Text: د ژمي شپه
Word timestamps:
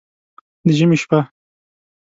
د 0.65 0.67
ژمي 0.77 0.97
شپه 1.01 1.19